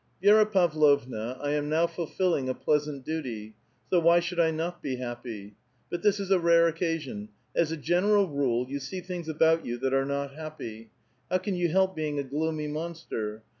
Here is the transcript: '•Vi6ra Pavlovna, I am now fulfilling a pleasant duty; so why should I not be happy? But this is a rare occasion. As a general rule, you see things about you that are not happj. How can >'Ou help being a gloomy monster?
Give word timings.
'•Vi6ra 0.27 0.51
Pavlovna, 0.51 1.37
I 1.43 1.51
am 1.51 1.69
now 1.69 1.85
fulfilling 1.85 2.49
a 2.49 2.55
pleasant 2.55 3.05
duty; 3.05 3.53
so 3.91 3.99
why 3.99 4.19
should 4.19 4.39
I 4.39 4.49
not 4.49 4.81
be 4.81 4.95
happy? 4.95 5.53
But 5.91 6.01
this 6.01 6.19
is 6.19 6.31
a 6.31 6.39
rare 6.39 6.67
occasion. 6.67 7.29
As 7.55 7.71
a 7.71 7.77
general 7.77 8.27
rule, 8.27 8.65
you 8.67 8.79
see 8.79 9.01
things 9.01 9.29
about 9.29 9.63
you 9.63 9.77
that 9.77 9.93
are 9.93 10.05
not 10.07 10.33
happj. 10.33 10.87
How 11.29 11.37
can 11.37 11.53
>'Ou 11.53 11.67
help 11.69 11.95
being 11.95 12.17
a 12.17 12.23
gloomy 12.23 12.67
monster? 12.67 13.43